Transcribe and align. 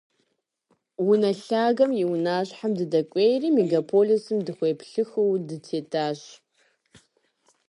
Унэ 1.09 1.31
лъагэм 1.41 1.91
и 2.01 2.03
унащхьэм 2.13 2.71
дыдэкӏуейри, 2.77 3.49
мегаполисым 3.57 4.37
дыхуеплъыхыу 4.45 5.31
дытетащ. 5.47 6.19